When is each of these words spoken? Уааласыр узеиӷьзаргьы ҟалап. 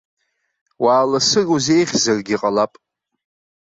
Уааласыр 0.83 1.45
узеиӷьзаргьы 1.55 2.35
ҟалап. 2.41 2.73